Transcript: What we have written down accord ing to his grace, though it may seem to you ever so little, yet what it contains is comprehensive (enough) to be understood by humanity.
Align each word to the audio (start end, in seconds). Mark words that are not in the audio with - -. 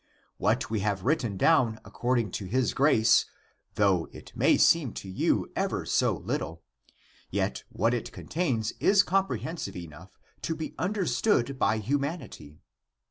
What 0.37 0.71
we 0.71 0.79
have 0.79 1.03
written 1.05 1.37
down 1.37 1.79
accord 1.85 2.17
ing 2.17 2.31
to 2.31 2.45
his 2.45 2.73
grace, 2.73 3.27
though 3.75 4.07
it 4.11 4.35
may 4.35 4.57
seem 4.57 4.93
to 4.93 5.07
you 5.07 5.51
ever 5.55 5.85
so 5.85 6.17
little, 6.17 6.63
yet 7.29 7.63
what 7.69 7.93
it 7.93 8.11
contains 8.11 8.71
is 8.79 9.03
comprehensive 9.03 9.75
(enough) 9.75 10.17
to 10.41 10.55
be 10.55 10.73
understood 10.79 11.59
by 11.59 11.77
humanity. 11.77 12.57